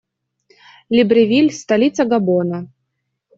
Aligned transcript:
Либревиль- 0.89 1.51
столица 1.61 2.05
Габона. 2.05 2.67